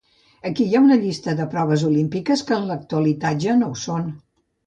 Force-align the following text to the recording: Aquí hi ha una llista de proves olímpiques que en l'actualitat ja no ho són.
Aquí 0.49 0.63
hi 0.69 0.77
ha 0.77 0.79
una 0.85 0.95
llista 1.01 1.35
de 1.41 1.45
proves 1.51 1.83
olímpiques 1.89 2.43
que 2.47 2.57
en 2.61 2.65
l'actualitat 2.71 3.43
ja 3.47 3.59
no 3.59 3.71
ho 3.75 3.79
són. 3.83 4.09